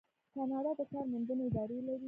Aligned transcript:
کاناډا 0.33 0.71
د 0.79 0.81
کار 0.91 1.05
موندنې 1.11 1.43
ادارې 1.49 1.77
لري. 1.87 1.99